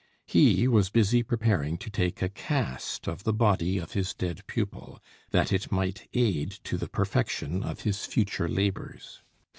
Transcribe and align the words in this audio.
He 0.25 0.67
was 0.67 0.89
busy 0.89 1.21
preparing 1.21 1.77
to 1.77 1.91
take 1.91 2.23
a 2.23 2.29
cast 2.29 3.07
of 3.07 3.23
the 3.23 3.31
body 3.31 3.77
of 3.77 3.91
his 3.91 4.15
dead 4.15 4.41
pupil, 4.47 4.99
that 5.29 5.53
it 5.53 5.71
might 5.71 6.07
aid 6.15 6.49
to 6.63 6.75
the 6.75 6.87
perfection 6.89 7.61
of 7.61 7.81
his 7.81 8.05
future 8.07 8.49
labours. 8.49 9.21